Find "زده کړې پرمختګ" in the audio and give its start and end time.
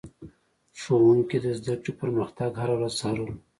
1.59-2.51